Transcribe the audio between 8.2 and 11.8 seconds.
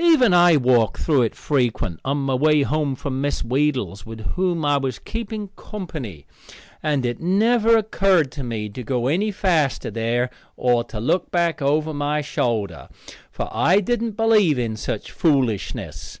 to me to go any faster there, or to look back